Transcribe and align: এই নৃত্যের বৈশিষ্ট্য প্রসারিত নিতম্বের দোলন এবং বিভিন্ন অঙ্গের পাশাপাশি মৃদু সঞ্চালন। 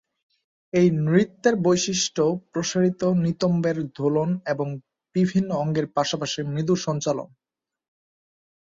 এই 0.73 0.87
নৃত্যের 1.03 1.55
বৈশিষ্ট্য 1.63 2.23
প্রসারিত 2.51 3.01
নিতম্বের 3.23 3.77
দোলন 3.97 4.29
এবং 4.45 4.67
বিভিন্ন 5.15 5.49
অঙ্গের 5.55 5.87
পাশাপাশি 5.95 6.39
মৃদু 6.45 6.75
সঞ্চালন। 6.85 7.29